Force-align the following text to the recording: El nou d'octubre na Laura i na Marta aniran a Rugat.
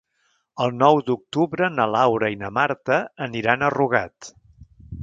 El 0.63 0.71
nou 0.83 1.01
d'octubre 1.09 1.69
na 1.75 1.85
Laura 1.97 2.33
i 2.37 2.41
na 2.45 2.53
Marta 2.59 2.99
aniran 3.29 3.69
a 3.69 3.73
Rugat. 3.79 4.35